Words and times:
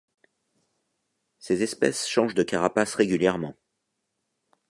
Ces 1.37 1.61
espèces 1.61 2.07
changent 2.07 2.33
de 2.33 2.41
carapace 2.41 2.95
régulièrement. 2.95 3.53